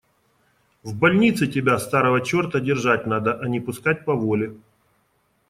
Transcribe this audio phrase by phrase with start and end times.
[0.81, 4.55] В больнице тебя, старого черта, держать надо, а не пускать по воле.